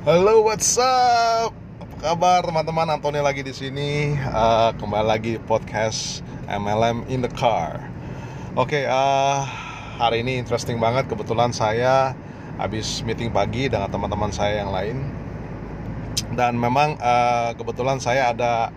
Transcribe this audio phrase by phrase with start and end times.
[0.00, 1.52] Halo, what's up?
[1.76, 2.88] Apa kabar teman-teman?
[2.88, 4.16] Antoni lagi di sini.
[4.16, 7.84] Uh, kembali lagi podcast MLM in the car.
[8.56, 9.44] Oke, uh,
[10.00, 11.04] hari ini interesting banget.
[11.04, 12.16] Kebetulan saya
[12.56, 15.04] habis meeting pagi dengan teman-teman saya yang lain.
[16.32, 18.72] Dan memang uh, kebetulan saya ada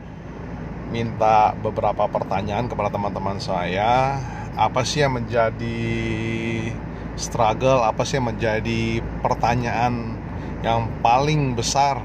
[0.92, 4.20] minta beberapa pertanyaan kepada teman-teman saya.
[4.60, 5.88] Apa sih yang menjadi
[7.16, 7.80] struggle?
[7.80, 10.23] Apa sih yang menjadi pertanyaan?
[10.64, 12.00] Yang paling besar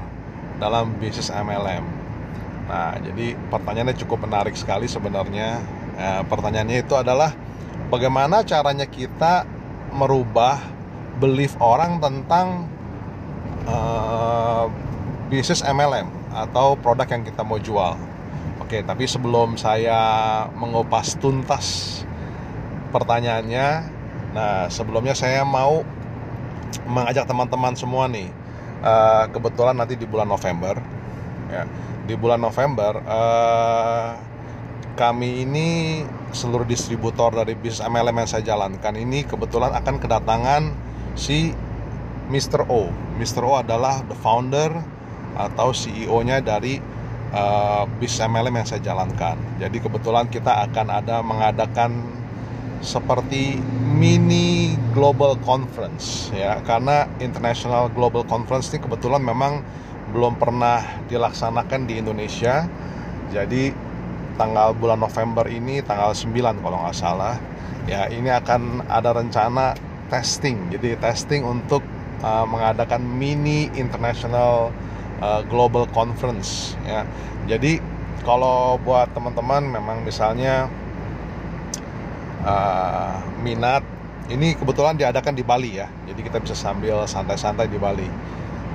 [0.59, 1.81] dalam bisnis MLM.
[2.67, 5.63] Nah, jadi pertanyaannya cukup menarik sekali sebenarnya.
[5.95, 7.33] Eh, pertanyaannya itu adalah
[7.89, 9.47] bagaimana caranya kita
[9.95, 10.59] merubah
[11.17, 12.69] belief orang tentang
[13.67, 14.69] uh,
[15.27, 17.97] bisnis MLM atau produk yang kita mau jual.
[18.63, 21.99] Oke, tapi sebelum saya mengupas tuntas
[22.95, 23.67] pertanyaannya,
[24.31, 25.83] nah sebelumnya saya mau
[26.85, 28.29] mengajak teman-teman semua nih
[28.83, 30.75] uh, kebetulan nanti di bulan November
[31.49, 31.63] ya
[32.05, 34.17] di bulan November uh,
[34.97, 35.67] kami ini
[36.35, 40.63] seluruh distributor dari bisnis MLM yang saya jalankan ini kebetulan akan kedatangan
[41.15, 41.55] si
[42.29, 42.69] Mr.
[42.69, 42.91] O.
[43.17, 43.41] Mr.
[43.41, 44.69] O adalah the founder
[45.39, 46.77] atau CEO-nya dari
[47.33, 49.37] uh, bisnis MLM yang saya jalankan.
[49.57, 52.05] Jadi kebetulan kita akan ada mengadakan
[52.79, 53.59] seperti
[53.99, 56.63] mini global conference ya.
[56.63, 59.59] Karena international global conference ini kebetulan memang
[60.15, 60.79] belum pernah
[61.11, 62.63] dilaksanakan di Indonesia.
[63.29, 63.75] Jadi
[64.39, 67.35] tanggal bulan November ini tanggal 9 kalau nggak salah
[67.91, 69.75] ya ini akan ada rencana
[70.07, 70.71] testing.
[70.71, 71.83] Jadi testing untuk
[72.23, 74.71] uh, mengadakan mini international
[75.19, 77.03] uh, global conference ya.
[77.51, 77.83] Jadi
[78.23, 80.71] kalau buat teman-teman memang misalnya
[82.43, 83.83] uh, minat
[84.29, 88.05] ini kebetulan diadakan di Bali ya jadi kita bisa sambil santai-santai di Bali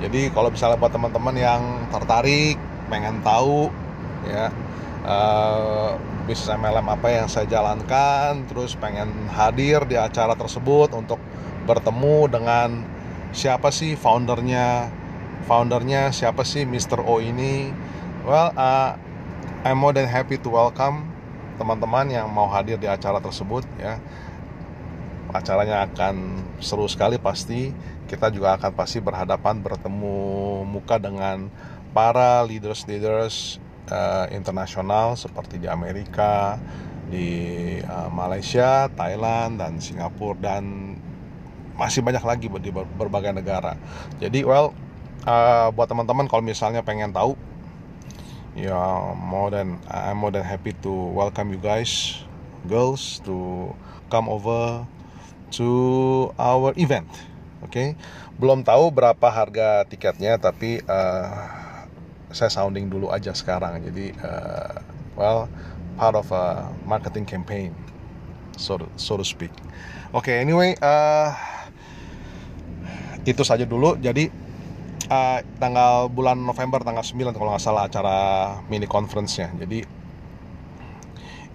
[0.03, 2.59] jadi kalau misalnya buat teman-teman yang tertarik
[2.91, 3.71] pengen tahu
[4.27, 4.51] ya
[5.07, 5.95] uh,
[6.27, 11.21] bisnis MLM apa yang saya jalankan terus pengen hadir di acara tersebut untuk
[11.65, 12.69] bertemu dengan
[13.31, 14.89] siapa sih foundernya
[15.45, 16.99] foundernya siapa sih Mr.
[17.05, 17.69] O ini
[18.25, 18.97] well uh,
[19.65, 21.14] I'm more than happy to welcome
[21.55, 23.99] teman-teman yang mau hadir di acara tersebut ya
[25.35, 27.75] acaranya akan seru sekali pasti
[28.07, 31.49] kita juga akan pasti berhadapan bertemu muka dengan
[31.91, 33.57] para leaders-leaders
[33.89, 36.59] uh, internasional seperti di Amerika,
[37.09, 37.29] di
[37.81, 40.95] uh, Malaysia, Thailand dan Singapura dan
[41.75, 43.75] masih banyak lagi di berbagai negara.
[44.21, 44.71] Jadi well
[45.27, 47.35] uh, buat teman-teman kalau misalnya pengen tahu
[48.55, 52.23] yeah more than I'm more than happy to welcome you guys
[52.63, 53.75] girls to
[54.07, 54.87] come over
[55.59, 55.69] to
[56.39, 57.07] our event.
[57.61, 57.89] Oke okay?
[58.39, 61.31] belum tahu berapa harga tiketnya tapi uh,
[62.31, 63.83] saya sounding dulu aja sekarang.
[63.91, 64.79] Jadi uh,
[65.19, 65.51] well
[65.99, 67.75] part of a marketing campaign
[68.55, 69.51] so so to speak.
[70.15, 71.35] Oke okay, anyway uh,
[73.27, 73.99] itu saja dulu.
[73.99, 74.44] Jadi
[75.09, 78.17] uh, tanggal bulan November tanggal 9 kalau nggak salah acara
[78.69, 79.53] mini conference-nya.
[79.57, 79.85] Jadi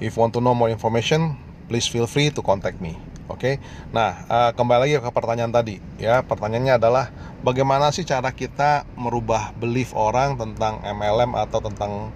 [0.00, 1.36] if want to know more information,
[1.70, 2.98] please feel free to contact me.
[3.30, 3.38] Oke.
[3.38, 3.54] Okay?
[3.94, 6.26] Nah, uh, kembali lagi ke pertanyaan tadi ya.
[6.26, 7.14] Pertanyaannya adalah
[7.46, 12.10] bagaimana sih cara kita merubah belief orang tentang MLM atau tentang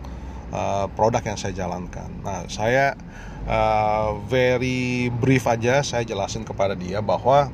[0.50, 2.10] uh, produk yang saya jalankan.
[2.26, 2.98] Nah, saya
[3.46, 7.52] uh, very brief aja saya jelasin kepada dia bahwa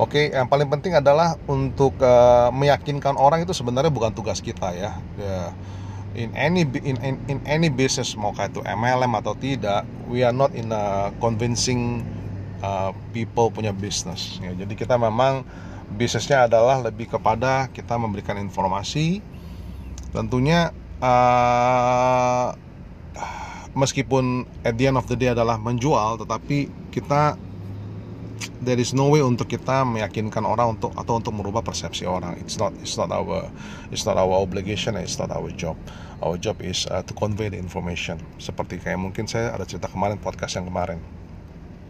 [0.00, 4.96] Oke, yang paling penting adalah untuk uh, meyakinkan orang itu sebenarnya bukan tugas kita ya.
[5.20, 5.52] ya
[6.12, 10.34] in any in, in, in any business mau kayak itu MLM atau tidak, we are
[10.34, 12.04] not in a convincing
[12.60, 14.40] uh, people punya bisnis.
[14.40, 15.44] Ya, jadi kita memang
[15.92, 19.24] bisnisnya adalah lebih kepada kita memberikan informasi.
[20.12, 22.52] Tentunya uh,
[23.72, 27.40] meskipun at the end of the day adalah menjual, tetapi kita
[28.62, 32.38] there is no way untuk kita meyakinkan orang untuk atau untuk merubah persepsi orang.
[32.42, 33.46] It's not it's not our
[33.92, 35.76] it's not our obligation it's not our job.
[36.22, 38.18] Our job is uh, to convey the information.
[38.38, 41.02] Seperti kayak mungkin saya ada cerita kemarin podcast yang kemarin.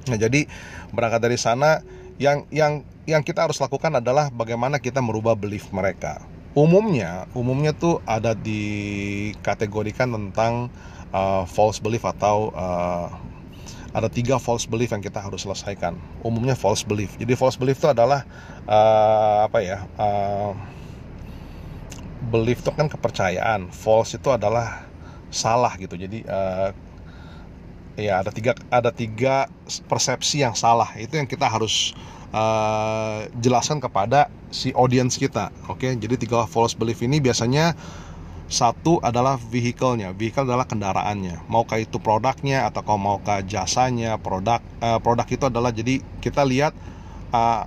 [0.09, 0.49] Nah jadi
[0.91, 1.85] berangkat dari sana
[2.17, 6.21] yang yang yang kita harus lakukan adalah bagaimana kita merubah belief mereka.
[6.53, 10.69] Umumnya umumnya tuh ada dikategorikan tentang
[11.13, 13.32] uh, false belief atau uh,
[13.93, 15.97] ada tiga false belief yang kita harus selesaikan.
[16.25, 17.13] Umumnya false belief.
[17.21, 18.25] Jadi false belief itu adalah
[18.65, 19.85] uh, apa ya?
[20.01, 20.57] Uh,
[22.33, 23.69] belief itu kan kepercayaan.
[23.69, 24.89] False itu adalah
[25.29, 25.95] salah gitu.
[25.97, 26.73] Jadi uh,
[28.01, 29.47] ya ada tiga ada tiga
[29.87, 30.89] persepsi yang salah.
[30.97, 31.93] Itu yang kita harus
[32.33, 35.93] uh, jelaskan kepada si audience kita oke okay?
[35.97, 37.77] jadi tiga false belief ini biasanya
[38.53, 41.49] satu adalah vehicle-nya, vehicle adalah kendaraannya.
[41.49, 46.77] Maukah itu produknya atau kau maukah jasanya, produk uh, produk itu adalah jadi kita lihat
[47.33, 47.65] uh,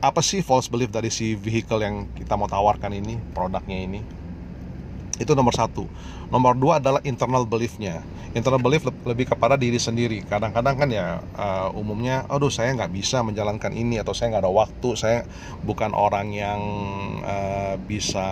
[0.00, 4.00] apa sih false belief dari si vehicle yang kita mau tawarkan ini, produknya ini.
[5.18, 5.84] Itu nomor satu.
[6.30, 8.00] Nomor dua adalah internal beliefnya.
[8.32, 10.22] Internal belief lebih kepada diri sendiri.
[10.22, 14.52] Kadang-kadang kan ya uh, umumnya, aduh saya nggak bisa menjalankan ini atau saya nggak ada
[14.54, 15.18] waktu, saya
[15.66, 16.60] bukan orang yang
[17.26, 18.28] uh, bisa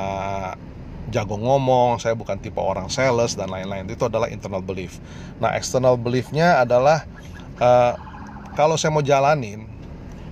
[1.10, 3.86] jago ngomong, saya bukan tipe orang sales dan lain-lain.
[3.86, 4.98] Itu adalah internal belief.
[5.38, 7.06] Nah, external beliefnya adalah
[7.62, 7.94] uh,
[8.56, 9.68] kalau saya mau jalanin,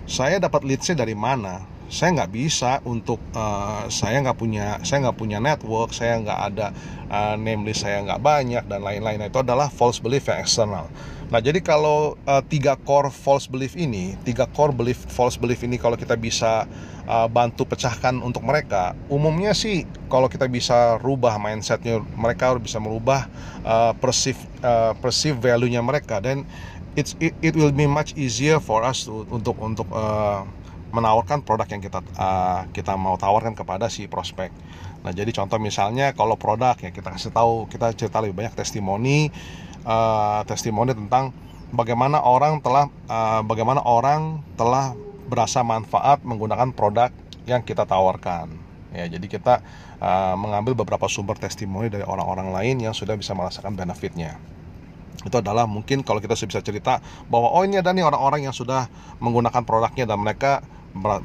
[0.08, 1.64] saya dapat leadsnya dari mana?
[1.92, 6.66] Saya nggak bisa untuk uh, saya nggak punya saya nggak punya network, saya nggak ada
[7.12, 9.20] uh, name list saya nggak banyak dan lain-lain.
[9.28, 10.88] Itu adalah false belief yang eksternal.
[11.32, 15.80] Nah, jadi kalau uh, tiga core false belief ini, tiga core belief false belief ini
[15.80, 16.68] kalau kita bisa
[17.08, 23.28] uh, bantu pecahkan untuk mereka umumnya sih kalau kita bisa rubah mindsetnya mereka bisa merubah
[23.64, 26.44] uh, perceive uh, perceive value-nya mereka dan
[26.96, 30.46] it's it, it will be much easier for us to, untuk untuk uh,
[30.94, 34.54] menawarkan produk yang kita uh, kita mau tawarkan kepada si prospek.
[35.02, 39.28] Nah, jadi contoh misalnya kalau produk ya kita kasih tahu kita cerita lebih banyak testimoni
[39.84, 41.30] uh, testimoni tentang
[41.70, 44.96] bagaimana orang telah uh, bagaimana orang telah
[45.28, 47.10] berasa manfaat menggunakan produk
[47.44, 48.52] yang kita tawarkan.
[48.94, 49.60] Ya, jadi kita
[49.98, 54.38] uh, mengambil beberapa sumber testimoni dari orang-orang lain yang sudah bisa merasakan benefitnya.
[55.24, 58.86] Itu adalah mungkin kalau kita bisa cerita bahwa oh ini ada nih orang-orang yang sudah
[59.18, 60.60] menggunakan produknya dan mereka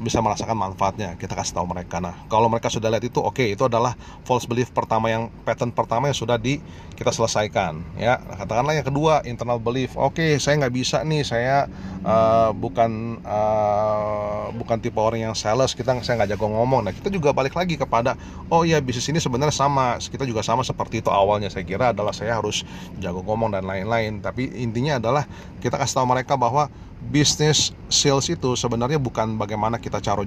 [0.02, 2.02] bisa merasakan manfaatnya kita kasih tahu mereka.
[2.02, 3.94] Nah kalau mereka sudah lihat itu oke okay, itu adalah
[4.26, 6.58] false belief pertama yang pattern pertama yang sudah di
[6.98, 8.18] kita selesaikan ya.
[8.18, 9.94] Katakanlah yang kedua internal belief.
[9.94, 11.70] Oke okay, saya nggak bisa nih saya
[12.02, 16.90] uh, bukan uh, bukan tipe orang yang sales kita saya nggak jago ngomong.
[16.90, 18.18] Nah kita juga balik lagi kepada
[18.50, 21.46] oh iya bisnis ini sebenarnya sama kita juga sama seperti itu awalnya.
[21.46, 22.66] Saya kira adalah saya harus
[22.98, 25.30] jago ngomong dan lain-lain tapi intinya adalah
[25.62, 26.66] kita kasih tahu mereka bahwa
[27.00, 30.20] bisnis sales itu sebenarnya bukan bagaimana kita cara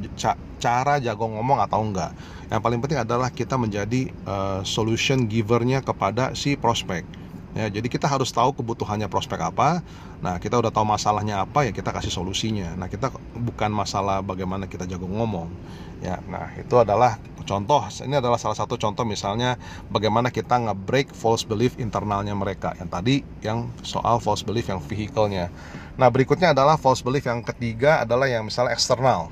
[0.57, 2.11] cara jago ngomong atau enggak.
[2.49, 7.05] Yang paling penting adalah kita menjadi uh, solution givernya kepada si prospek.
[7.53, 9.85] Ya, jadi kita harus tahu kebutuhannya prospek apa.
[10.25, 12.73] Nah, kita udah tahu masalahnya apa ya kita kasih solusinya.
[12.73, 15.53] Nah, kita bukan masalah bagaimana kita jago ngomong.
[16.01, 17.85] Ya, nah itu adalah contoh.
[17.87, 19.55] Ini adalah salah satu contoh misalnya
[19.93, 22.73] bagaimana kita nge-break false belief internalnya mereka.
[22.81, 23.15] Yang tadi
[23.45, 25.53] yang soal false belief yang vehicle-nya.
[25.93, 29.29] Nah, berikutnya adalah false belief yang ketiga adalah yang misalnya eksternal.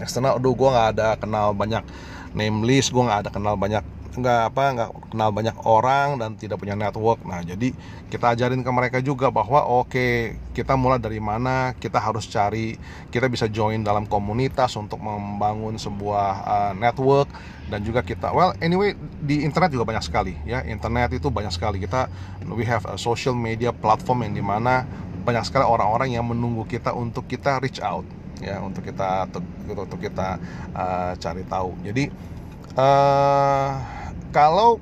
[0.00, 1.84] Eksternal, aduh gue nggak ada kenal banyak
[2.32, 6.58] name list, gue nggak ada kenal banyak nggak apa nggak kenal banyak orang dan tidak
[6.58, 7.22] punya network.
[7.22, 7.70] Nah jadi
[8.10, 10.12] kita ajarin ke mereka juga bahwa oke okay,
[10.50, 12.74] kita mulai dari mana kita harus cari
[13.14, 17.30] kita bisa join dalam komunitas untuk membangun sebuah uh, network
[17.70, 20.66] dan juga kita well anyway di internet juga banyak sekali ya.
[20.66, 21.78] Internet itu banyak sekali.
[21.78, 22.10] Kita
[22.50, 24.82] we have a social media platform yang di mana
[25.22, 28.02] banyak sekali orang-orang yang menunggu kita untuk kita reach out
[28.40, 29.28] ya untuk kita
[29.68, 30.40] untuk, kita
[30.72, 31.76] uh, cari tahu.
[31.84, 32.08] Jadi
[32.74, 33.99] uh,
[34.30, 34.78] kalau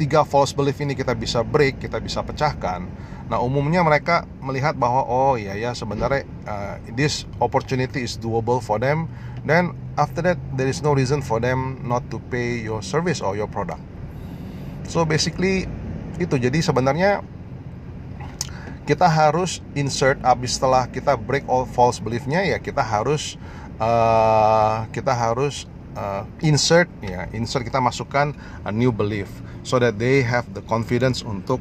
[0.00, 2.88] tiga false belief ini kita bisa break, kita bisa pecahkan.
[3.30, 8.82] Nah, umumnya mereka melihat bahwa oh iya ya sebenarnya uh, this opportunity is doable for
[8.82, 9.06] them.
[9.46, 13.38] Then after that there is no reason for them not to pay your service or
[13.38, 13.80] your product.
[14.90, 15.70] So basically
[16.18, 17.22] itu jadi sebenarnya
[18.90, 23.38] kita harus insert abis setelah kita break all false beliefnya ya kita harus
[23.78, 28.34] uh, kita harus uh, insert ya insert kita masukkan
[28.66, 29.30] a new belief
[29.62, 31.60] so that they have the confidence untuk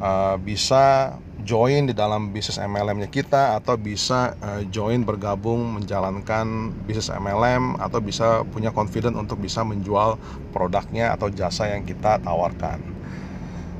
[0.00, 7.12] uh, bisa join di dalam bisnis MLM-nya kita atau bisa uh, join bergabung menjalankan bisnis
[7.12, 10.18] MLM atau bisa punya confidence untuk bisa menjual
[10.50, 12.82] produknya atau jasa yang kita tawarkan.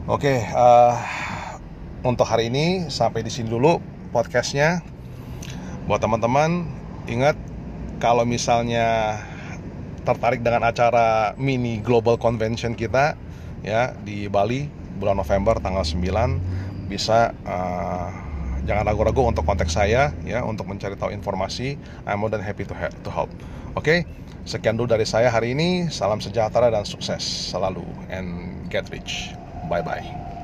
[0.06, 0.94] Oke, okay, uh,
[2.06, 3.82] untuk hari ini sampai di sini dulu
[4.14, 4.78] podcastnya.
[5.90, 6.70] Buat teman-teman
[7.10, 7.34] ingat
[7.98, 9.18] kalau misalnya
[10.06, 13.18] tertarik dengan acara mini global convention kita
[13.66, 18.08] ya di Bali bulan November tanggal 9 bisa uh,
[18.62, 21.78] jangan ragu-ragu untuk kontak saya ya untuk mencari tahu informasi.
[22.06, 23.30] I'm more than happy to, help, to help.
[23.74, 23.98] Oke okay?
[24.46, 25.90] sekian dulu dari saya hari ini.
[25.90, 27.84] Salam sejahtera dan sukses selalu.
[28.10, 29.34] And get rich.
[29.66, 30.35] Bye bye